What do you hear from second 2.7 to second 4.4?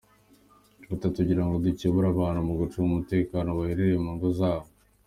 umutekano bahereye mu ngo